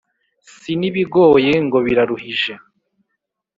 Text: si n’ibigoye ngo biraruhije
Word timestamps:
si 0.59 0.71
n’ibigoye 0.79 1.51
ngo 1.65 1.77
biraruhije 1.85 2.53